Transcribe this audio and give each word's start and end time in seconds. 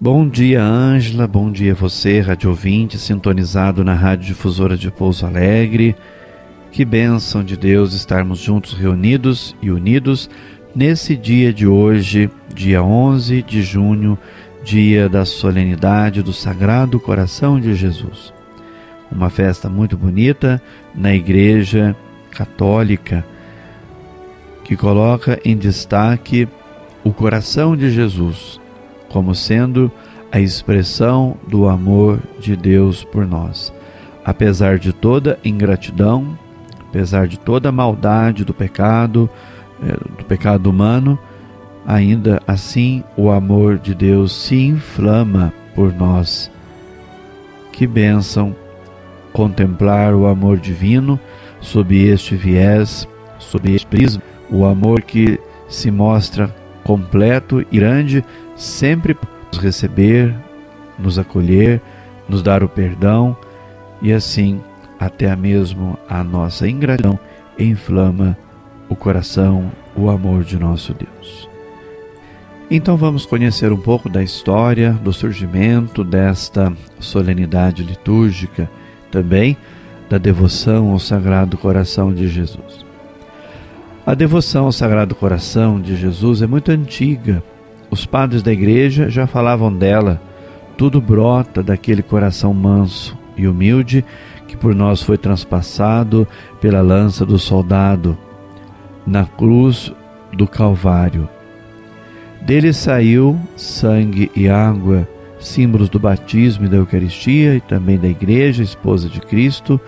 Bom 0.00 0.28
dia, 0.28 0.62
Ângela. 0.62 1.26
Bom 1.26 1.50
dia 1.50 1.74
você, 1.74 2.20
rádio 2.20 2.50
ouvinte, 2.50 2.96
sintonizado 2.96 3.82
na 3.82 3.94
Rádio 3.94 4.28
Difusora 4.28 4.76
de 4.76 4.92
Pouso 4.92 5.26
Alegre. 5.26 5.96
Que 6.70 6.84
bênção 6.84 7.42
de 7.42 7.56
Deus 7.56 7.94
estarmos 7.94 8.38
juntos, 8.38 8.74
reunidos 8.74 9.56
e 9.60 9.72
unidos 9.72 10.30
nesse 10.72 11.16
dia 11.16 11.52
de 11.52 11.66
hoje, 11.66 12.30
dia 12.54 12.80
11 12.80 13.42
de 13.42 13.60
junho, 13.60 14.16
dia 14.62 15.08
da 15.08 15.24
solenidade 15.24 16.22
do 16.22 16.32
Sagrado 16.32 17.00
Coração 17.00 17.58
de 17.58 17.74
Jesus. 17.74 18.32
Uma 19.10 19.30
festa 19.30 19.68
muito 19.68 19.96
bonita 19.96 20.62
na 20.94 21.12
Igreja 21.12 21.96
Católica 22.30 23.26
que 24.62 24.76
coloca 24.76 25.40
em 25.44 25.56
destaque 25.56 26.46
o 27.02 27.12
coração 27.12 27.76
de 27.76 27.90
Jesus 27.90 28.60
como 29.08 29.34
sendo 29.34 29.90
a 30.30 30.40
expressão 30.40 31.36
do 31.46 31.68
amor 31.68 32.20
de 32.38 32.54
Deus 32.54 33.02
por 33.04 33.26
nós. 33.26 33.72
Apesar 34.24 34.78
de 34.78 34.92
toda 34.92 35.38
ingratidão, 35.44 36.38
apesar 36.88 37.26
de 37.26 37.38
toda 37.38 37.72
maldade 37.72 38.44
do 38.44 38.52
pecado, 38.52 39.28
eh, 39.82 39.96
do 40.18 40.24
pecado 40.24 40.68
humano, 40.68 41.18
ainda 41.86 42.42
assim 42.46 43.02
o 43.16 43.30
amor 43.30 43.78
de 43.78 43.94
Deus 43.94 44.32
se 44.32 44.56
inflama 44.56 45.52
por 45.74 45.94
nós. 45.94 46.50
Que 47.72 47.86
bênção 47.86 48.54
contemplar 49.32 50.14
o 50.14 50.26
amor 50.26 50.58
divino 50.58 51.18
sob 51.60 51.96
este 51.96 52.34
viés, 52.36 53.08
sob 53.38 53.72
este 53.72 53.86
prisma, 53.86 54.22
o 54.50 54.64
amor 54.64 55.02
que 55.02 55.40
se 55.68 55.90
mostra 55.90 56.54
completo 56.88 57.60
e 57.60 57.76
grande 57.76 58.24
sempre 58.56 59.14
nos 59.52 59.62
receber, 59.62 60.34
nos 60.98 61.18
acolher, 61.18 61.82
nos 62.26 62.42
dar 62.42 62.64
o 62.64 62.68
perdão 62.68 63.36
e 64.00 64.10
assim 64.10 64.58
até 64.98 65.36
mesmo 65.36 65.98
a 66.08 66.24
nossa 66.24 66.66
ingratidão 66.66 67.18
inflama 67.58 68.38
o 68.88 68.96
coração, 68.96 69.70
o 69.94 70.08
amor 70.08 70.42
de 70.44 70.58
nosso 70.58 70.94
Deus. 70.94 71.46
Então 72.70 72.96
vamos 72.96 73.26
conhecer 73.26 73.70
um 73.70 73.80
pouco 73.80 74.08
da 74.08 74.22
história 74.22 74.92
do 74.92 75.12
surgimento 75.12 76.02
desta 76.02 76.72
solenidade 76.98 77.82
litúrgica, 77.82 78.70
também 79.10 79.58
da 80.08 80.16
devoção 80.16 80.92
ao 80.92 80.98
Sagrado 80.98 81.58
Coração 81.58 82.14
de 82.14 82.28
Jesus. 82.28 82.87
A 84.08 84.14
devoção 84.14 84.64
ao 84.64 84.72
Sagrado 84.72 85.14
Coração 85.14 85.78
de 85.78 85.94
Jesus 85.94 86.40
é 86.40 86.46
muito 86.46 86.70
antiga, 86.70 87.44
os 87.90 88.06
padres 88.06 88.42
da 88.42 88.50
igreja 88.50 89.10
já 89.10 89.26
falavam 89.26 89.70
dela. 89.70 90.18
Tudo 90.78 90.98
brota 90.98 91.62
daquele 91.62 92.02
coração 92.02 92.54
manso 92.54 93.18
e 93.36 93.46
humilde 93.46 94.02
que 94.46 94.56
por 94.56 94.74
nós 94.74 95.02
foi 95.02 95.18
transpassado 95.18 96.26
pela 96.58 96.80
lança 96.80 97.26
do 97.26 97.38
soldado 97.38 98.16
na 99.06 99.26
cruz 99.26 99.92
do 100.32 100.46
Calvário. 100.46 101.28
Dele 102.40 102.72
saiu 102.72 103.38
sangue 103.58 104.30
e 104.34 104.48
água, 104.48 105.06
símbolos 105.38 105.90
do 105.90 105.98
batismo 105.98 106.64
e 106.64 106.68
da 106.70 106.78
Eucaristia 106.78 107.56
e 107.56 107.60
também 107.60 107.98
da 107.98 108.08
Igreja, 108.08 108.62
esposa 108.62 109.06
de 109.06 109.20
Cristo, 109.20 109.78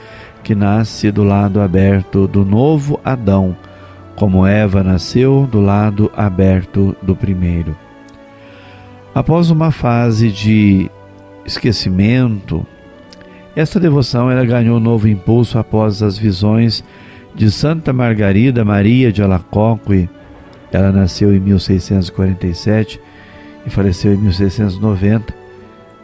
que 0.45 0.55
nasce 0.55 1.11
do 1.11 1.25
lado 1.25 1.59
aberto 1.59 2.29
do 2.29 2.45
novo 2.45 3.01
Adão, 3.03 3.57
como 4.21 4.47
Eva 4.47 4.85
nasceu 4.85 5.49
do 5.51 5.63
lado 5.63 6.13
aberto 6.15 6.95
do 7.01 7.17
primeiro. 7.17 7.75
Após 9.15 9.51
uma 9.51 9.71
fase 9.71 10.31
de 10.31 10.91
esquecimento, 11.47 12.67
esta 13.57 13.81
devoção 13.81 14.31
ela 14.31 14.45
ganhou 14.45 14.79
novo 14.79 15.09
impulso 15.09 15.59
após 15.59 16.03
as 16.03 16.19
visões 16.19 16.85
de 17.35 17.51
Santa 17.51 17.95
Margarida 17.95 18.63
Maria 18.63 19.11
de 19.11 19.23
Alacoque. 19.23 20.07
Ela 20.71 20.93
nasceu 20.93 21.35
em 21.35 21.41
1647 21.41 23.01
e 23.65 23.71
faleceu 23.71 24.13
em 24.13 24.19
1690. 24.19 25.33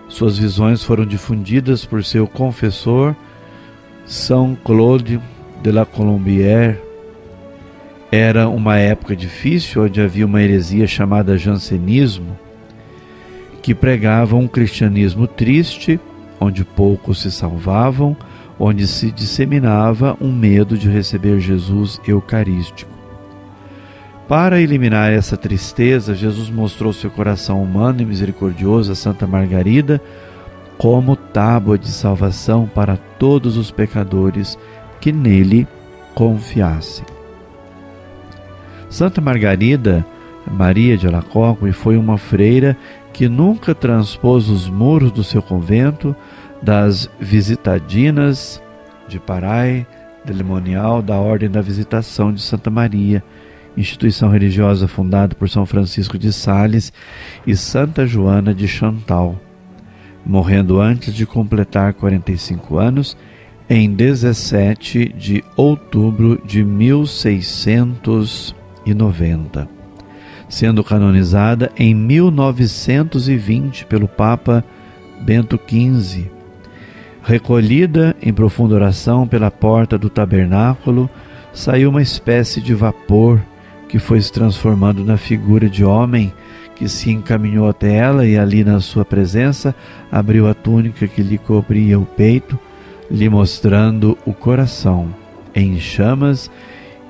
Suas 0.09 0.39
visões 0.39 0.83
foram 0.83 1.05
difundidas 1.05 1.85
por 1.85 2.03
seu 2.03 2.27
confessor, 2.27 3.15
São 4.07 4.57
Claude 4.65 5.21
de 5.63 5.71
la 5.71 5.85
Colombière. 5.85 6.86
Era 8.11 8.49
uma 8.49 8.77
época 8.77 9.17
difícil 9.17 9.85
onde 9.85 10.01
havia 10.01 10.27
uma 10.27 10.41
heresia 10.41 10.87
chamada 10.87 11.37
jansenismo 11.37 12.39
que 13.63 13.75
pregavam 13.75 14.41
um 14.41 14.49
cristianismo 14.49 15.27
triste, 15.27 15.99
onde 16.41 16.65
poucos 16.65 17.23
se 17.23 17.33
salvavam, 17.33 18.17
onde 18.59 18.87
se 18.87 19.11
disseminava 19.11 20.17
um 20.21 20.33
medo 20.33 20.79
de 20.79 20.89
receber 20.89 21.41
Jesus 21.41 22.01
eucarístico. 22.07 22.91
Para 24.29 24.61
eliminar 24.61 25.13
essa 25.13 25.37
tristeza, 25.37 26.15
Jesus 26.15 26.49
mostrou 26.49 26.93
seu 26.93 27.11
coração 27.11 27.63
humano 27.63 28.03
e 28.03 28.05
misericordioso 28.05 28.93
a 28.93 28.95
Santa 28.95 29.27
Margarida 29.27 30.01
como 30.79 31.17
tábua 31.17 31.79
de 31.79 31.89
salvação 31.89 32.69
para 32.73 32.97
todos 33.19 33.57
os 33.57 33.71
pecadores 33.71 34.59
que 35.01 35.11
nele 35.11 35.67
confiassem. 36.15 37.16
Santa 38.89 39.21
Margarida 39.21 40.07
Maria 40.51 40.97
de 40.97 41.07
Alacoque 41.07 41.73
foi 41.73 41.97
uma 41.97 42.17
freira 42.17 42.77
que 43.13 43.29
nunca 43.29 43.75
transpôs 43.75 44.49
os 44.49 44.69
muros 44.69 45.11
do 45.11 45.25
seu 45.25 45.43
convento, 45.43 46.15
das 46.63 47.11
visitadinas 47.19 48.63
de 49.09 49.19
Parai, 49.19 49.87
delimonial 50.25 51.03
da 51.03 51.17
Ordem 51.17 51.51
da 51.51 51.61
Visitação 51.61 52.33
de 52.33 52.41
Santa 52.41 52.71
Maria, 52.71 53.23
instituição 53.77 54.31
religiosa 54.31 54.89
fundada 54.89 55.35
por 55.35 55.49
São 55.49 55.67
Francisco 55.67 56.19
de 56.19 56.33
Sales 56.33 56.93
e 57.47 57.55
Santa 57.57 58.07
Joana 58.07 58.55
de 58.55 58.67
Chantal, 58.67 59.41
morrendo 60.25 60.81
antes 60.81 61.15
de 61.15 61.27
completar 61.27 61.93
45 61.95 62.79
anos 62.79 63.17
em 63.69 63.93
17 63.93 65.09
de 65.09 65.45
outubro 65.57 66.41
de 66.45 66.65
1690 68.95 69.77
sendo 70.49 70.85
canonizada 70.85 71.71
em 71.77 71.95
1920 71.95 73.87
pelo 73.87 74.07
Papa 74.07 74.65
Bento 75.21 75.59
XV. 75.59 76.31
Recolhida 77.23 78.15
em 78.23 78.33
profunda 78.33 78.75
oração 78.75 79.27
pela 79.27 79.51
porta 79.51 79.99
do 79.99 80.09
tabernáculo, 80.09 81.11
saiu 81.53 81.91
uma 81.91 82.03
espécie 82.03 82.61
de 82.61 82.75
vapor 82.75 83.41
que 83.89 83.99
foi 83.99 84.21
se 84.21 84.33
transformando 84.33 85.05
na 85.05 85.17
figura 85.17 85.69
de 85.69 85.85
homem 85.85 86.33
que 86.77 86.89
se 86.89 87.11
encaminhou 87.11 87.69
até 87.69 87.95
ela 87.95 88.27
e 88.27 88.37
ali 88.37 88.63
na 88.63 88.81
sua 88.81 89.05
presença 89.05 89.75
abriu 90.13 90.47
a 90.47 90.55
túnica 90.55 91.09
que 91.09 91.23
lhe 91.23 91.39
cobria 91.39 91.99
o 91.99 92.05
peito, 92.05 92.59
lhe 93.11 93.29
mostrando 93.29 94.17
o 94.27 94.35
coração 94.35 95.09
em 95.55 95.81
chamas 95.81 96.51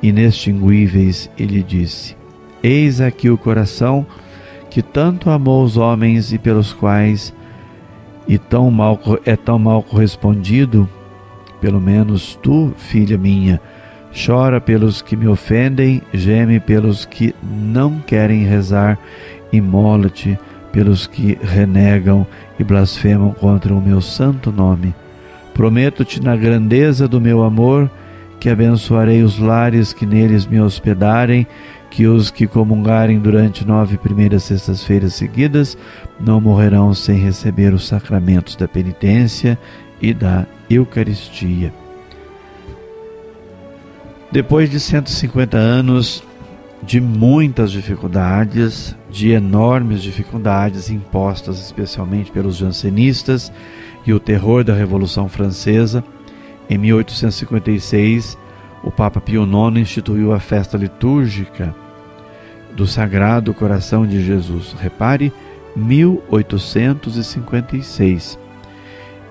inextinguíveis 0.03 1.31
e 1.39 1.45
lhe 1.45 1.63
disse: 1.63 2.17
Eis 2.63 3.01
aqui 3.01 3.31
o 3.31 3.39
coração 3.39 4.07
que 4.71 4.83
tanto 4.83 5.31
amou 5.31 5.65
os 5.65 5.77
homens 5.77 6.33
e 6.33 6.39
pelos 6.39 6.73
quais 6.73 7.33
e 8.29 8.39
tão 8.39 8.71
mal, 8.71 8.99
é 9.25 9.37
tão 9.37 9.59
mal 9.59 9.83
correspondido, 9.83 10.89
pelo 11.61 11.81
menos 11.81 12.39
tu, 12.43 12.75
filha 12.77 13.17
minha, 13.17 13.61
chora 14.13 14.61
pelos 14.61 15.01
que 15.01 15.17
me 15.17 15.29
ofendem, 15.29 16.03
geme 16.13 16.59
pelos 16.59 17.05
que 17.05 17.35
não 17.43 18.01
querem 18.01 18.45
rezar, 18.45 18.99
e 19.53 19.61
mola-te 19.61 20.39
pelos 20.73 21.07
que 21.07 21.39
renegam 21.41 22.27
e 22.59 22.65
blasfemam 22.65 23.31
contra 23.31 23.73
o 23.73 23.81
meu 23.81 24.01
santo 24.01 24.51
nome. 24.51 24.95
Prometo-te 25.55 26.23
na 26.23 26.37
grandeza 26.37 27.09
do 27.09 27.21
meu 27.21 27.43
amor 27.43 27.91
que 28.47 28.51
abençoarei 28.51 29.25
os 29.25 29.41
lares 29.41 29.93
que 29.93 30.07
neles 30.07 30.47
me 30.47 30.61
hospedarem 30.61 31.49
que 31.91 32.07
os 32.07 32.31
que 32.31 32.47
comungarem 32.47 33.19
durante 33.19 33.67
nove 33.67 33.99
primeiras 33.99 34.45
sextas-feiras 34.45 35.15
seguidas 35.15 35.77
não 36.21 36.41
morrerão 36.41 36.95
sem 36.95 37.19
receber 37.19 37.75
os 37.75 37.89
sacramentos 37.89 38.55
da 38.55 38.69
penitência 38.69 39.59
e 40.01 40.15
da 40.15 40.47
Eucaristia. 40.71 41.75
Depois 44.31 44.71
de 44.71 44.79
150 44.79 45.57
anos 45.57 46.23
de 46.81 47.01
muitas 47.01 47.73
dificuldades, 47.73 48.95
de 49.11 49.33
enormes 49.33 50.05
dificuldades 50.05 50.89
impostas 50.89 51.59
especialmente 51.59 52.31
pelos 52.31 52.55
jansenistas 52.55 53.51
e 54.07 54.13
o 54.13 54.21
terror 54.21 54.63
da 54.63 54.73
Revolução 54.73 55.29
Francesa, 55.29 56.05
em 56.69 56.77
1856 56.79 58.37
o 58.83 58.91
Papa 58.91 59.21
Pio 59.21 59.43
IX 59.43 59.77
instituiu 59.79 60.33
a 60.33 60.41
festa 60.41 60.79
litúrgica 60.79 61.75
do 62.75 62.87
Sagrado 62.87 63.53
Coração 63.55 64.07
de 64.07 64.25
Jesus. 64.25 64.75
Repare, 64.79 65.33
1856, 65.75 68.39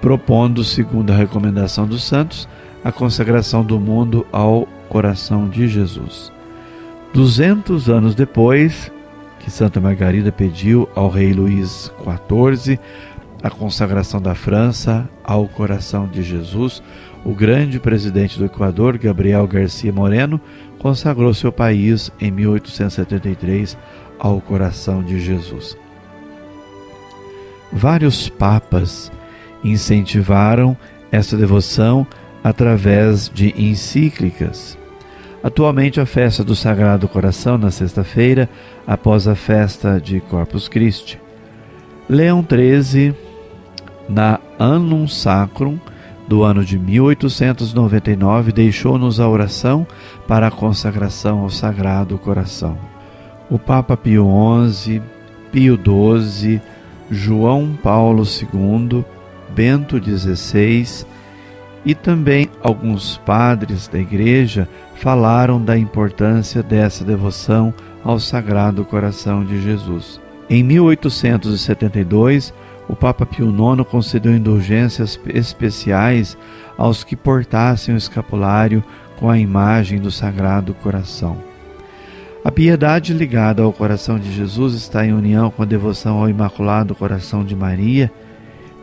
propondo, 0.01 0.63
segundo 0.63 1.11
a 1.11 1.15
recomendação 1.15 1.87
dos 1.87 2.03
santos, 2.03 2.49
a 2.83 2.91
consagração 2.91 3.63
do 3.63 3.79
mundo 3.79 4.27
ao 4.31 4.67
coração 4.89 5.47
de 5.47 5.67
Jesus. 5.67 6.31
Duzentos 7.13 7.89
anos 7.89 8.13
depois, 8.13 8.91
que 9.39 9.49
Santa 9.49 9.79
Margarida 9.79 10.31
pediu 10.31 10.87
ao 10.95 11.09
rei 11.09 11.33
Luís 11.33 11.91
XIV 11.99 12.79
a 13.41 13.49
consagração 13.49 14.21
da 14.21 14.35
França 14.35 15.09
ao 15.23 15.47
coração 15.47 16.07
de 16.07 16.21
Jesus, 16.23 16.83
o 17.25 17.33
grande 17.33 17.79
presidente 17.79 18.37
do 18.37 18.45
Equador, 18.45 18.99
Gabriel 18.99 19.47
Garcia 19.47 19.91
Moreno, 19.91 20.39
consagrou 20.77 21.33
seu 21.33 21.51
país 21.51 22.11
em 22.21 22.29
1873 22.29 23.75
ao 24.19 24.39
coração 24.39 25.03
de 25.03 25.19
Jesus. 25.19 25.75
Vários 27.73 28.29
papas 28.29 29.11
incentivaram 29.63 30.77
essa 31.11 31.35
devoção 31.35 32.05
através 32.43 33.27
de 33.27 33.55
encíclicas. 33.57 34.77
Atualmente, 35.43 35.99
a 35.99 36.05
festa 36.05 36.43
do 36.43 36.55
Sagrado 36.55 37.07
Coração, 37.07 37.57
na 37.57 37.71
sexta-feira, 37.71 38.47
após 38.85 39.27
a 39.27 39.33
festa 39.33 39.99
de 39.99 40.19
Corpus 40.19 40.67
Christi. 40.67 41.19
Leão 42.07 42.45
XIII, 42.47 43.15
na 44.07 44.39
Annum 44.59 45.07
Sacrum, 45.07 45.79
do 46.27 46.43
ano 46.43 46.63
de 46.63 46.77
1899, 46.79 48.51
deixou-nos 48.51 49.19
a 49.19 49.27
oração 49.27 49.85
para 50.27 50.47
a 50.47 50.51
consagração 50.51 51.39
ao 51.39 51.49
Sagrado 51.49 52.17
Coração. 52.17 52.77
O 53.49 53.59
Papa 53.59 53.95
Pio 53.95 54.27
XI, 54.67 55.01
Pio 55.51 55.77
XII, 55.77 56.59
João 57.11 57.77
Paulo 57.81 58.23
II, 58.23 59.05
Bento 59.53 60.01
XVI 60.03 61.05
e 61.85 61.93
também 61.93 62.49
alguns 62.63 63.17
padres 63.17 63.87
da 63.87 63.99
Igreja 63.99 64.67
falaram 64.95 65.63
da 65.63 65.77
importância 65.77 66.63
dessa 66.63 67.05
devoção 67.05 67.71
ao 68.03 68.19
Sagrado 68.19 68.83
Coração 68.83 69.45
de 69.45 69.61
Jesus. 69.61 70.19
Em 70.49 70.63
1872, 70.63 72.53
o 72.87 72.95
Papa 72.95 73.25
Pio 73.25 73.49
IX 73.49 73.87
concedeu 73.89 74.35
indulgências 74.35 75.19
especiais 75.27 76.37
aos 76.77 77.03
que 77.03 77.15
portassem 77.15 77.95
o 77.95 77.97
escapulário 77.97 78.83
com 79.17 79.29
a 79.29 79.39
imagem 79.39 79.99
do 79.99 80.11
Sagrado 80.11 80.73
Coração. 80.73 81.37
A 82.43 82.51
piedade 82.51 83.11
ligada 83.11 83.63
ao 83.63 83.73
coração 83.73 84.19
de 84.19 84.31
Jesus 84.31 84.75
está 84.75 85.03
em 85.03 85.13
união 85.13 85.49
com 85.49 85.63
a 85.63 85.65
devoção 85.65 86.19
ao 86.19 86.29
Imaculado 86.29 86.93
Coração 86.93 87.43
de 87.43 87.55
Maria. 87.55 88.11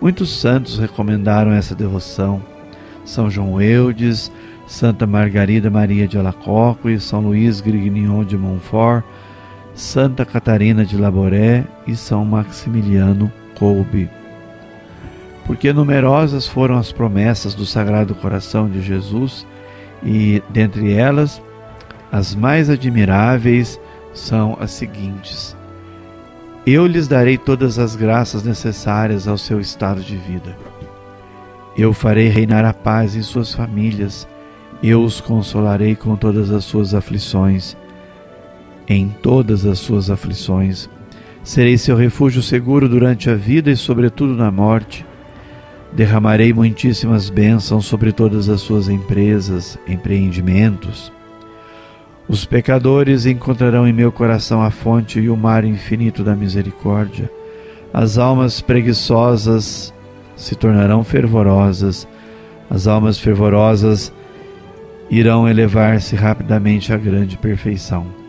Muitos 0.00 0.37
santos 0.40 0.78
recomendaram 0.78 1.52
essa 1.52 1.72
devoção. 1.72 2.43
São 3.04 3.31
João 3.31 3.60
Eudes, 3.60 4.32
Santa 4.66 5.06
Margarida 5.06 5.70
Maria 5.70 6.08
de 6.08 6.19
Alacoque, 6.19 6.99
São 6.99 7.20
Luís 7.20 7.60
Grignion 7.60 8.25
de 8.25 8.37
Montfort, 8.37 9.04
Santa 9.75 10.25
Catarina 10.25 10.84
de 10.84 10.96
Laboré 10.96 11.64
e 11.87 11.94
São 11.94 12.25
Maximiliano 12.25 13.32
coube. 13.54 14.10
Porque 15.46 15.72
numerosas 15.72 16.46
foram 16.46 16.78
as 16.78 16.93
promessas 16.93 17.54
do 17.54 17.66
Sagrado 17.66 18.14
Coração 18.14 18.69
de 18.69 18.81
Jesus, 18.81 19.46
e 20.02 20.43
dentre 20.50 20.93
elas, 20.93 21.43
as 22.10 22.34
mais 22.34 22.69
admiráveis 22.69 23.81
são 24.14 24.56
as 24.60 24.70
seguintes: 24.70 25.56
Eu 26.66 26.87
lhes 26.87 27.08
darei 27.08 27.38
todas 27.38 27.78
as 27.78 27.96
graças 27.96 28.43
necessárias 28.43 29.26
ao 29.26 29.38
seu 29.38 29.60
estado 29.60 30.00
de 30.00 30.16
vida. 30.16 30.56
Eu 31.76 31.93
farei 31.94 32.28
reinar 32.28 32.64
a 32.64 32.72
paz 32.75 33.16
em 33.16 33.22
suas 33.22 33.54
famílias, 33.54 34.28
eu 34.82 35.02
os 35.02 35.20
consolarei 35.20 35.96
com 35.96 36.16
todas 36.16 36.50
as 36.50 36.64
suas 36.64 36.94
aflições. 36.94 37.76
Em 38.88 39.08
todas 39.08 39.64
as 39.64 39.78
suas 39.78 40.10
aflições, 40.10 40.90
Serei 41.44 41.76
seu 41.76 41.96
refúgio 41.96 42.40
seguro 42.40 42.88
durante 42.88 43.28
a 43.28 43.34
vida 43.34 43.70
e, 43.70 43.76
sobretudo, 43.76 44.34
na 44.34 44.50
morte. 44.50 45.04
Derramarei 45.92 46.52
muitíssimas 46.52 47.28
bênçãos 47.28 47.84
sobre 47.84 48.12
todas 48.12 48.48
as 48.48 48.60
suas 48.60 48.88
empresas, 48.88 49.76
empreendimentos. 49.86 51.12
Os 52.28 52.44
pecadores 52.44 53.26
encontrarão 53.26 53.86
em 53.86 53.92
meu 53.92 54.12
coração 54.12 54.62
a 54.62 54.70
fonte 54.70 55.18
e 55.18 55.28
o 55.28 55.36
mar 55.36 55.64
infinito 55.64 56.22
da 56.22 56.36
misericórdia. 56.36 57.30
As 57.92 58.16
almas 58.16 58.60
preguiçosas 58.60 59.92
se 60.36 60.54
tornarão 60.54 61.02
fervorosas. 61.02 62.06
As 62.70 62.86
almas 62.86 63.18
fervorosas 63.18 64.12
irão 65.10 65.46
elevar-se 65.48 66.14
rapidamente 66.14 66.92
à 66.92 66.96
grande 66.96 67.36
perfeição. 67.36 68.21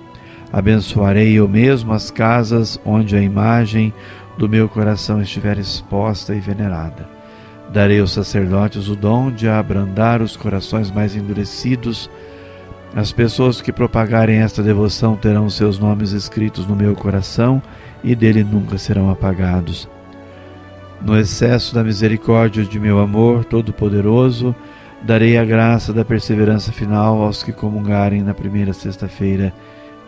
Abençoarei 0.54 1.34
eu 1.34 1.48
mesmo 1.48 1.94
as 1.94 2.12
casas 2.12 2.80
onde 2.86 3.16
a 3.16 3.20
imagem 3.20 3.92
do 4.38 4.48
meu 4.48 4.70
coração 4.70 5.20
estiver 5.20 5.58
exposta 5.58 6.36
e 6.36 6.40
venerada. 6.40 7.10
Darei 7.72 8.00
aos 8.00 8.12
sacerdotes 8.12 8.88
o 8.88 8.96
dom 8.96 9.32
de 9.32 9.50
abrandar 9.50 10.22
os 10.22 10.38
corações 10.38 10.92
mais 10.92 11.16
endurecidos. 11.16 12.08
As 12.96 13.12
pessoas 13.12 13.62
que 13.62 13.74
propagarem 13.74 14.42
esta 14.42 14.62
devoção 14.62 15.16
terão 15.16 15.50
seus 15.50 15.80
nomes 15.80 16.12
escritos 16.12 16.68
no 16.68 16.76
meu 16.76 16.94
coração 16.94 17.60
e 18.04 18.16
dele 18.16 18.44
nunca 18.44 18.78
serão 18.78 19.10
apagados. 19.10 19.90
No 21.02 21.18
excesso 21.18 21.74
da 21.74 21.84
misericórdia 21.84 22.64
de 22.64 22.80
meu 22.80 23.00
amor 23.00 23.44
todo-poderoso, 23.44 24.56
darei 25.02 25.36
a 25.36 25.44
graça 25.44 25.92
da 25.92 26.06
perseverança 26.06 26.72
final 26.72 27.24
aos 27.24 27.42
que 27.42 27.52
comungarem 27.52 28.22
na 28.22 28.36
primeira 28.36 28.72
sexta-feira 28.72 29.52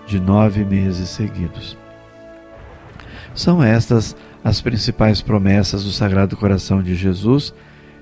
de 0.05 0.19
nove 0.19 0.63
meses 0.63 1.09
seguidos. 1.09 1.77
São 3.33 3.61
estas 3.61 4.15
as 4.43 4.61
principais 4.61 5.21
promessas 5.21 5.83
do 5.83 5.91
Sagrado 5.91 6.37
Coração 6.37 6.81
de 6.81 6.93
Jesus, 6.93 7.53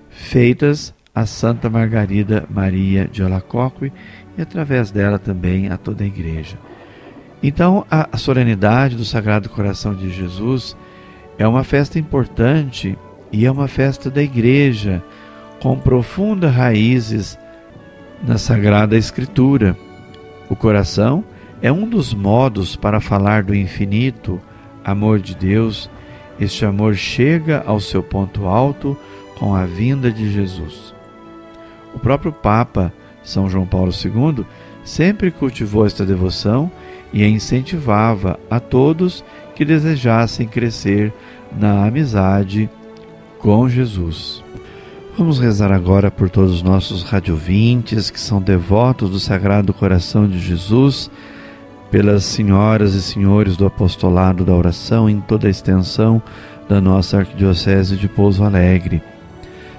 feitas 0.09 0.93
a 1.15 1.25
Santa 1.25 1.69
Margarida 1.69 2.45
Maria 2.49 3.07
de 3.07 3.23
Alacoque 3.23 3.93
e 4.37 4.41
através 4.41 4.91
dela 4.91 5.17
também 5.17 5.69
a 5.69 5.77
toda 5.77 6.03
a 6.03 6.07
Igreja. 6.07 6.57
Então, 7.41 7.85
a 7.89 8.17
solenidade 8.17 8.95
do 8.95 9.05
Sagrado 9.05 9.49
Coração 9.49 9.95
de 9.95 10.09
Jesus 10.09 10.75
é 11.37 11.47
uma 11.47 11.63
festa 11.63 11.99
importante 11.99 12.97
e 13.31 13.45
é 13.45 13.51
uma 13.51 13.67
festa 13.67 14.09
da 14.09 14.21
Igreja, 14.21 15.03
com 15.61 15.77
profundas 15.77 16.53
raízes 16.53 17.37
na 18.25 18.37
Sagrada 18.37 18.97
Escritura. 18.97 19.77
O 20.49 20.55
coração 20.55 21.23
é 21.63 21.71
um 21.71 21.87
dos 21.87 22.13
modos 22.13 22.75
para 22.75 22.99
falar 22.99 23.41
do 23.41 23.55
infinito 23.55 24.39
amor 24.83 25.21
de 25.21 25.33
Deus. 25.33 25.89
Este 26.37 26.65
amor 26.65 26.93
chega 26.95 27.63
ao 27.65 27.79
seu 27.79 28.03
ponto 28.03 28.47
alto 28.47 28.97
com 29.39 29.55
a 29.55 29.65
vinda 29.65 30.11
de 30.11 30.29
Jesus. 30.29 30.93
O 31.95 31.99
próprio 31.99 32.33
Papa, 32.33 32.91
São 33.23 33.49
João 33.49 33.65
Paulo 33.65 33.93
II, 33.93 34.45
sempre 34.83 35.31
cultivou 35.31 35.85
esta 35.85 36.05
devoção 36.05 36.69
e 37.13 37.23
a 37.23 37.29
incentivava 37.29 38.37
a 38.51 38.59
todos 38.59 39.23
que 39.55 39.63
desejassem 39.63 40.45
crescer 40.45 41.13
na 41.57 41.85
amizade 41.85 42.69
com 43.39 43.69
Jesus. 43.69 44.43
Vamos 45.17 45.39
rezar 45.39 45.71
agora 45.71 46.11
por 46.11 46.29
todos 46.29 46.55
os 46.55 46.61
nossos 46.61 47.03
radiovintes 47.03 48.09
que 48.09 48.19
são 48.19 48.41
devotos 48.41 49.09
do 49.09 49.19
Sagrado 49.19 49.73
Coração 49.73 50.27
de 50.27 50.39
Jesus 50.39 51.09
pelas 51.93 52.25
senhoras 52.25 52.95
e 52.95 53.03
senhores 53.03 53.55
do 53.55 53.67
apostolado 53.67 54.43
da 54.43 54.51
oração 54.51 55.07
em 55.07 55.21
toda 55.21 55.45
a 55.45 55.51
extensão 55.51 56.19
da 56.67 56.81
nossa 56.81 57.19
Arquidiocese 57.19 57.95
de 57.95 58.07
Pouso 58.07 58.43
Alegre. 58.43 58.99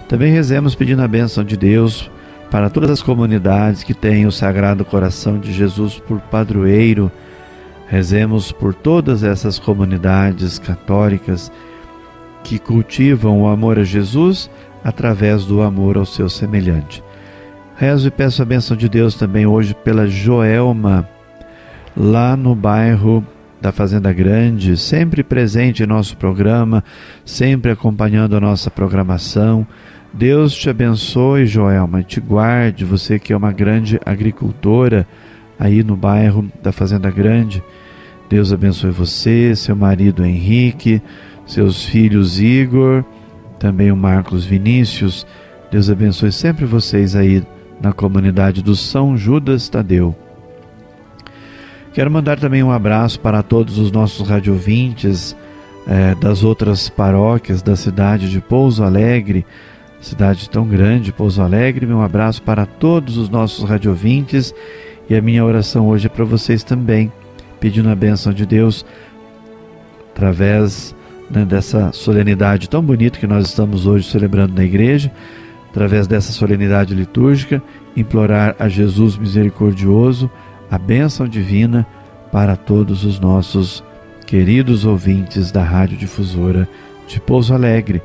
Também 0.08 0.32
rezemos 0.32 0.76
pedindo 0.76 1.02
a 1.02 1.08
bênção 1.08 1.42
de 1.42 1.56
Deus 1.56 2.08
para 2.52 2.70
todas 2.70 2.88
as 2.88 3.02
comunidades 3.02 3.82
que 3.82 3.92
têm 3.92 4.26
o 4.26 4.30
Sagrado 4.30 4.84
Coração 4.84 5.40
de 5.40 5.52
Jesus 5.52 5.98
por 5.98 6.20
padroeiro, 6.20 7.10
Rezemos 7.88 8.52
por 8.52 8.74
todas 8.74 9.24
essas 9.24 9.58
comunidades 9.58 10.56
católicas 10.56 11.50
que 12.44 12.60
cultivam 12.60 13.42
o 13.42 13.48
amor 13.48 13.76
a 13.76 13.84
Jesus 13.84 14.48
através 14.84 15.44
do 15.44 15.62
amor 15.62 15.96
ao 15.96 16.06
seu 16.06 16.28
semelhante. 16.28 17.02
Rezo 17.76 18.06
e 18.06 18.10
peço 18.10 18.40
a 18.40 18.44
bênção 18.44 18.76
de 18.76 18.88
Deus 18.88 19.16
também 19.16 19.46
hoje 19.46 19.74
pela 19.74 20.06
Joelma, 20.06 21.08
lá 21.96 22.36
no 22.36 22.54
bairro 22.54 23.24
da 23.60 23.72
Fazenda 23.72 24.12
Grande, 24.12 24.76
sempre 24.76 25.22
presente 25.22 25.82
em 25.82 25.86
nosso 25.86 26.16
programa, 26.16 26.84
sempre 27.24 27.70
acompanhando 27.70 28.36
a 28.36 28.40
nossa 28.40 28.70
programação. 28.70 29.66
Deus 30.12 30.54
te 30.54 30.68
abençoe, 30.68 31.46
Joelma, 31.46 32.02
te 32.02 32.20
guarde, 32.20 32.84
você 32.84 33.18
que 33.18 33.32
é 33.32 33.36
uma 33.36 33.52
grande 33.52 33.98
agricultora 34.04 35.06
aí 35.58 35.82
no 35.82 35.96
bairro 35.96 36.46
da 36.62 36.72
Fazenda 36.72 37.10
Grande. 37.10 37.62
Deus 38.28 38.52
abençoe 38.52 38.90
você, 38.90 39.56
seu 39.56 39.74
marido 39.74 40.24
Henrique, 40.24 41.00
seus 41.46 41.84
filhos 41.84 42.40
Igor, 42.40 43.04
também 43.58 43.90
o 43.90 43.96
Marcos 43.96 44.44
Vinícius. 44.44 45.26
Deus 45.70 45.88
abençoe 45.88 46.32
sempre 46.32 46.64
vocês 46.64 47.16
aí 47.16 47.42
na 47.80 47.92
comunidade 47.92 48.62
do 48.62 48.76
São 48.76 49.16
Judas 49.16 49.68
Tadeu. 49.68 50.14
Quero 51.94 52.10
mandar 52.10 52.40
também 52.40 52.60
um 52.60 52.72
abraço 52.72 53.20
para 53.20 53.40
todos 53.40 53.78
os 53.78 53.92
nossos 53.92 54.28
radiovintes 54.28 55.36
eh, 55.86 56.16
das 56.20 56.42
outras 56.42 56.88
paróquias 56.88 57.62
da 57.62 57.76
cidade 57.76 58.28
de 58.28 58.40
Pouso 58.40 58.82
Alegre, 58.82 59.46
cidade 60.00 60.50
tão 60.50 60.66
grande, 60.66 61.12
Pouso 61.12 61.40
Alegre. 61.40 61.86
Um 61.86 62.02
abraço 62.02 62.42
para 62.42 62.66
todos 62.66 63.16
os 63.16 63.28
nossos 63.28 63.62
radiovintes 63.62 64.52
e 65.08 65.14
a 65.14 65.22
minha 65.22 65.44
oração 65.44 65.86
hoje 65.86 66.06
é 66.06 66.08
para 66.08 66.24
vocês 66.24 66.64
também, 66.64 67.12
pedindo 67.60 67.88
a 67.88 67.94
bênção 67.94 68.32
de 68.32 68.44
Deus 68.44 68.84
através 70.12 70.96
né, 71.30 71.44
dessa 71.44 71.92
solenidade 71.92 72.68
tão 72.68 72.82
bonita 72.82 73.20
que 73.20 73.26
nós 73.28 73.46
estamos 73.46 73.86
hoje 73.86 74.10
celebrando 74.10 74.52
na 74.52 74.64
igreja, 74.64 75.12
através 75.70 76.08
dessa 76.08 76.32
solenidade 76.32 76.92
litúrgica, 76.92 77.62
implorar 77.96 78.56
a 78.58 78.68
Jesus 78.68 79.16
misericordioso 79.16 80.28
a 80.70 80.78
bênção 80.78 81.28
divina 81.28 81.86
para 82.32 82.56
todos 82.56 83.04
os 83.04 83.20
nossos 83.20 83.82
queridos 84.26 84.84
ouvintes 84.84 85.52
da 85.52 85.62
Rádio 85.62 85.96
Difusora 85.96 86.68
de 87.06 87.20
Pouso 87.20 87.54
Alegre. 87.54 88.02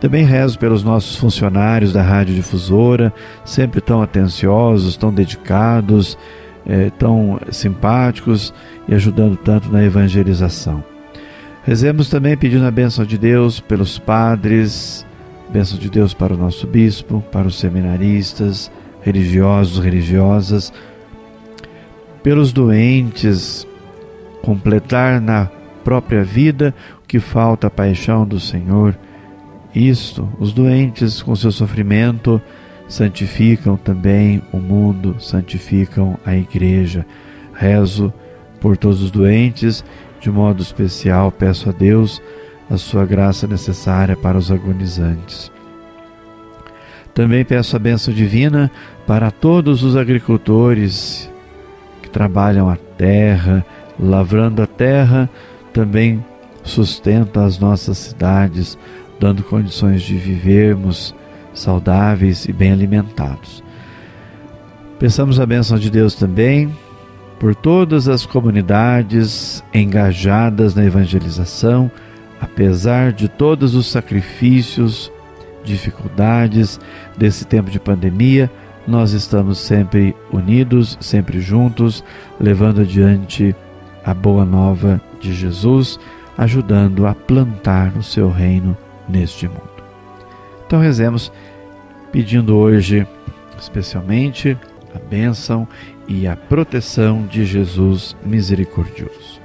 Também 0.00 0.24
rezo 0.24 0.58
pelos 0.58 0.84
nossos 0.84 1.16
funcionários 1.16 1.92
da 1.92 2.02
Rádio 2.02 2.34
Difusora, 2.34 3.12
sempre 3.44 3.80
tão 3.80 4.00
atenciosos, 4.00 4.96
tão 4.96 5.12
dedicados, 5.12 6.16
é, 6.64 6.90
tão 6.90 7.40
simpáticos 7.50 8.54
e 8.86 8.94
ajudando 8.94 9.36
tanto 9.36 9.70
na 9.70 9.82
evangelização. 9.82 10.84
Rezemos 11.64 12.08
também 12.08 12.36
pedindo 12.36 12.64
a 12.64 12.70
bênção 12.70 13.04
de 13.04 13.18
Deus 13.18 13.60
pelos 13.60 13.98
padres, 13.98 15.04
bênção 15.50 15.78
de 15.78 15.90
Deus 15.90 16.14
para 16.14 16.32
o 16.32 16.36
nosso 16.36 16.66
bispo, 16.66 17.22
para 17.32 17.48
os 17.48 17.58
seminaristas, 17.58 18.70
religiosos, 19.02 19.82
religiosas, 19.82 20.72
pelos 22.22 22.52
doentes, 22.52 23.66
completar 24.42 25.20
na 25.20 25.50
própria 25.84 26.22
vida 26.22 26.74
o 27.02 27.06
que 27.06 27.20
falta 27.20 27.66
a 27.66 27.70
paixão 27.70 28.26
do 28.26 28.38
Senhor. 28.38 28.96
Isto, 29.74 30.28
os 30.38 30.52
doentes 30.52 31.22
com 31.22 31.34
seu 31.36 31.52
sofrimento 31.52 32.40
santificam 32.88 33.76
também 33.76 34.42
o 34.52 34.58
mundo, 34.58 35.16
santificam 35.18 36.18
a 36.24 36.34
igreja. 36.34 37.06
Rezo 37.54 38.12
por 38.60 38.76
todos 38.76 39.02
os 39.02 39.10
doentes 39.10 39.84
de 40.20 40.30
modo 40.30 40.62
especial, 40.62 41.30
peço 41.30 41.68
a 41.68 41.72
Deus 41.72 42.20
a 42.68 42.76
sua 42.76 43.06
graça 43.06 43.46
necessária 43.46 44.16
para 44.16 44.36
os 44.36 44.50
agonizantes. 44.50 45.50
Também 47.14 47.44
peço 47.44 47.74
a 47.76 47.78
bênção 47.78 48.12
divina 48.12 48.70
para 49.06 49.30
todos 49.30 49.82
os 49.82 49.96
agricultores 49.96 51.30
que 52.08 52.12
trabalham 52.12 52.68
a 52.70 52.76
terra, 52.76 53.64
lavrando 54.00 54.62
a 54.62 54.66
terra, 54.66 55.28
também 55.72 56.24
sustenta 56.64 57.44
as 57.44 57.58
nossas 57.58 57.98
cidades, 57.98 58.78
dando 59.20 59.42
condições 59.44 60.02
de 60.02 60.16
vivermos 60.16 61.14
saudáveis 61.52 62.46
e 62.46 62.52
bem 62.52 62.72
alimentados. 62.72 63.62
Peçamos 64.98 65.38
a 65.38 65.46
bênção 65.46 65.78
de 65.78 65.90
Deus 65.90 66.14
também 66.14 66.74
por 67.38 67.54
todas 67.54 68.08
as 68.08 68.26
comunidades 68.26 69.62
engajadas 69.72 70.74
na 70.74 70.84
evangelização, 70.84 71.90
apesar 72.40 73.12
de 73.12 73.28
todos 73.28 73.74
os 73.74 73.86
sacrifícios, 73.86 75.12
dificuldades 75.62 76.80
desse 77.16 77.44
tempo 77.44 77.70
de 77.70 77.78
pandemia, 77.78 78.50
nós 78.88 79.12
estamos 79.12 79.58
sempre 79.58 80.16
unidos, 80.32 80.96
sempre 80.98 81.40
juntos, 81.40 82.02
levando 82.40 82.80
adiante 82.80 83.54
a 84.02 84.14
boa 84.14 84.46
nova 84.46 84.98
de 85.20 85.34
Jesus, 85.34 86.00
ajudando 86.38 87.06
a 87.06 87.14
plantar 87.14 87.92
o 87.98 88.02
seu 88.02 88.30
reino 88.30 88.74
neste 89.06 89.46
mundo. 89.46 89.60
Então 90.66 90.80
rezemos 90.80 91.30
pedindo 92.10 92.56
hoje 92.56 93.06
especialmente 93.58 94.56
a 94.94 94.98
bênção 94.98 95.68
e 96.06 96.26
a 96.26 96.34
proteção 96.34 97.26
de 97.26 97.44
Jesus 97.44 98.16
misericordioso. 98.24 99.38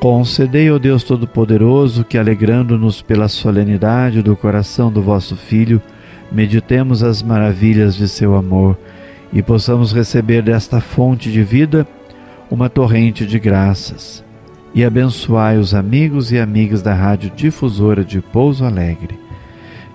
Concedei, 0.00 0.70
ó 0.70 0.78
Deus 0.78 1.04
Todo-Poderoso, 1.04 2.04
que, 2.04 2.18
alegrando-nos 2.18 3.00
pela 3.00 3.28
solenidade 3.28 4.22
do 4.22 4.36
coração 4.36 4.90
do 4.90 5.02
vosso 5.02 5.36
Filho, 5.36 5.80
meditemos 6.30 7.02
as 7.02 7.22
maravilhas 7.22 7.94
de 7.94 8.08
seu 8.08 8.34
amor 8.34 8.78
e 9.32 9.42
possamos 9.42 9.92
receber 9.92 10.42
desta 10.42 10.80
fonte 10.80 11.30
de 11.30 11.42
vida 11.42 11.86
uma 12.50 12.68
torrente 12.68 13.26
de 13.26 13.38
graças. 13.38 14.24
E 14.74 14.84
abençoai 14.84 15.58
os 15.58 15.74
amigos 15.74 16.30
e 16.30 16.38
amigas 16.38 16.82
da 16.82 16.94
Rádio 16.94 17.30
Difusora 17.34 18.04
de 18.04 18.20
Pouso 18.20 18.64
Alegre. 18.64 19.18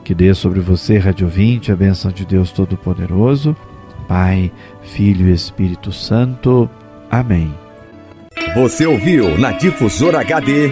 Que 0.03 0.13
dê 0.13 0.33
sobre 0.33 0.59
você, 0.59 0.97
Rádio 0.97 1.27
20, 1.27 1.71
a 1.71 1.75
bênção 1.75 2.11
de 2.11 2.25
Deus 2.25 2.51
Todo-Poderoso 2.51 3.55
Pai, 4.07 4.51
Filho 4.83 5.27
e 5.27 5.33
Espírito 5.33 5.91
Santo. 5.91 6.69
Amém. 7.09 7.53
Você 8.55 8.85
ouviu 8.85 9.37
na 9.37 9.51
Difusora 9.51 10.19
HD 10.19 10.71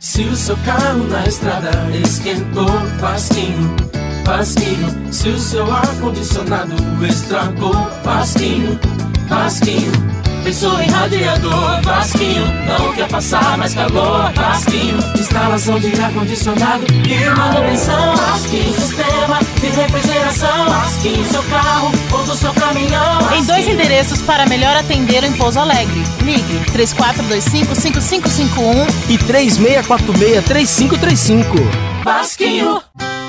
Se 0.00 0.22
o 0.22 0.36
seu 0.36 0.56
carro 0.58 1.04
na 1.08 1.24
estrada 1.26 1.70
esquentou, 2.04 2.68
Vasquinho, 3.00 3.74
Vasquinho. 4.24 5.12
Se 5.12 5.28
o 5.28 5.38
seu 5.38 5.68
ar-condicionado 5.68 6.74
estragou, 7.04 7.74
Vasquinho, 8.04 8.78
Vasquinho. 9.28 9.90
Em 10.48 10.90
radiador, 10.90 11.82
Vasquinho. 11.82 12.46
Não 12.66 12.94
quer 12.94 13.06
passar 13.06 13.58
mais 13.58 13.74
calor, 13.74 14.32
Vasquinho. 14.32 14.96
Instalação 15.14 15.78
de 15.78 15.88
ar-condicionado 16.00 16.86
e 17.06 17.28
manutenção, 17.36 18.16
Vasquinho. 18.16 18.72
Sistema 18.72 19.40
de 19.60 19.66
refrigeração, 19.66 20.70
Vasquinho. 20.70 21.22
Seu 21.26 21.42
carro 21.42 21.92
ou 22.10 22.24
seu 22.34 22.54
caminhão. 22.54 23.20
Vasquinho. 23.20 23.42
Em 23.42 23.44
dois 23.44 23.68
endereços 23.68 24.22
para 24.22 24.46
melhor 24.46 24.74
atender 24.74 25.22
em 25.22 25.34
Pouso 25.34 25.60
Alegre. 25.60 26.02
Ligue 26.22 26.64
3425-5551 26.72 28.86
e 29.10 29.18
3646-3535. 29.18 31.44
Vasquinho. 32.02 32.80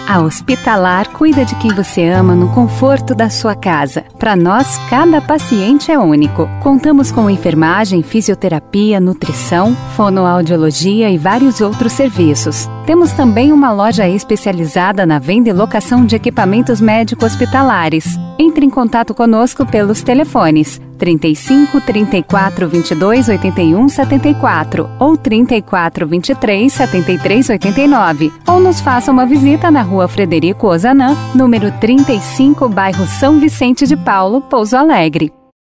A 0.09 0.21
Hospitalar 0.21 1.09
cuida 1.09 1.45
de 1.45 1.53
quem 1.57 1.71
você 1.71 2.07
ama 2.07 2.33
no 2.33 2.49
conforto 2.51 3.13
da 3.13 3.29
sua 3.29 3.53
casa. 3.53 4.03
Para 4.17 4.35
nós, 4.35 4.79
cada 4.89 5.21
paciente 5.21 5.91
é 5.91 5.99
único. 5.99 6.49
Contamos 6.63 7.11
com 7.11 7.29
enfermagem, 7.29 8.01
fisioterapia, 8.01 8.99
nutrição, 8.99 9.75
fonoaudiologia 9.95 11.11
e 11.11 11.17
vários 11.19 11.61
outros 11.61 11.93
serviços. 11.93 12.67
Temos 12.87 13.11
também 13.11 13.51
uma 13.51 13.71
loja 13.71 14.09
especializada 14.09 15.05
na 15.05 15.19
venda 15.19 15.49
e 15.49 15.53
locação 15.53 16.03
de 16.03 16.15
equipamentos 16.15 16.81
médico-hospitalares. 16.81 18.17
Entre 18.41 18.65
em 18.65 18.69
contato 18.69 19.13
conosco 19.13 19.65
pelos 19.65 20.01
telefones 20.01 20.79
35 20.97 21.81
34 21.81 22.69
22 22.69 23.27
81 23.27 23.89
74 23.89 24.89
ou 24.97 25.17
34 25.17 26.07
23 26.07 26.71
73 26.71 27.49
89 27.49 28.31
ou 28.47 28.61
nos 28.61 28.79
faça 28.79 29.11
uma 29.11 29.25
visita 29.25 29.69
na 29.69 29.81
rua 29.81 30.07
Frederico 30.07 30.67
Ozanam, 30.67 31.17
número 31.35 31.69
35, 31.79 32.69
bairro 32.69 33.05
São 33.07 33.41
Vicente 33.41 33.85
de 33.85 33.97
Paulo, 33.97 34.39
Pouso 34.41 34.77
Alegre. 34.77 35.38